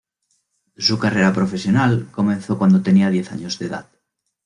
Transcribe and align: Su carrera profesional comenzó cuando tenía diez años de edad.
Su 0.77 0.97
carrera 0.97 1.31
profesional 1.31 2.09
comenzó 2.11 2.57
cuando 2.57 2.81
tenía 2.81 3.11
diez 3.11 3.31
años 3.31 3.59
de 3.59 3.67
edad. 3.67 3.85